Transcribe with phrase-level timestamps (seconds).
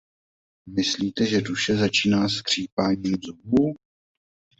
[0.77, 3.75] Myslíte, že duše začíná skřípáním zubů?